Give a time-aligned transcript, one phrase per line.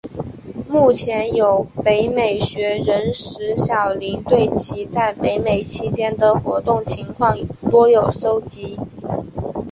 [0.67, 7.37] 目前有北美学人石晓宁对其在北美期间的活动情况
[7.69, 8.79] 多有搜辑。